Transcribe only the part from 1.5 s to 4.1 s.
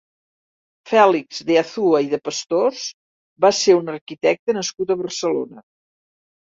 Azúa i de Pastors va ser un